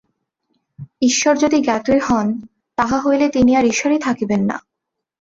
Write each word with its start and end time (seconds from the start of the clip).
ঈশ্বর 1.01 1.33
যদি 1.37 1.57
জ্ঞাতই 1.61 1.99
হন, 1.99 2.27
তাহা 2.77 2.97
হইলে 2.99 3.29
তিনি 3.29 3.51
আর 3.55 3.65
ঈশ্বরই 3.65 3.99
থাকিবেন 3.99 4.41
না। 4.45 4.57